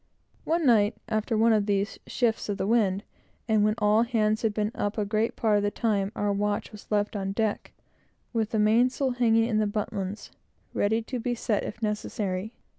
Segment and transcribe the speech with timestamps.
[0.45, 3.03] One night, after one of these shifts of the wind,
[3.47, 6.71] and when all hands had been up a great part of the time, our watch
[6.71, 7.71] was left on deck,
[8.33, 10.31] with the mainsail hanging in the buntlines,
[10.73, 12.51] ready to be set if necessary.